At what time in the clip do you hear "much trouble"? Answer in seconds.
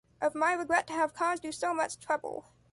1.75-2.45